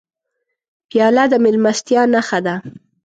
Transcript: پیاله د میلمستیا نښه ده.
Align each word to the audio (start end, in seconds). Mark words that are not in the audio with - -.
پیاله 0.89 1.23
د 1.31 1.33
میلمستیا 1.43 2.01
نښه 2.13 2.39
ده. 2.45 2.55